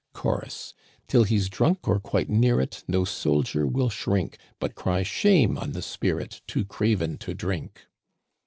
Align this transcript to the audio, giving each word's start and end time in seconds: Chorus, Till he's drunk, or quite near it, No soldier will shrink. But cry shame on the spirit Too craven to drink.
Chorus, 0.13 0.73
Till 1.07 1.25
he's 1.25 1.47
drunk, 1.47 1.87
or 1.87 1.99
quite 1.99 2.27
near 2.27 2.59
it, 2.59 2.83
No 2.87 3.05
soldier 3.05 3.67
will 3.67 3.91
shrink. 3.91 4.39
But 4.57 4.73
cry 4.73 5.03
shame 5.03 5.59
on 5.59 5.73
the 5.73 5.83
spirit 5.83 6.41
Too 6.47 6.65
craven 6.65 7.19
to 7.19 7.35
drink. 7.35 7.85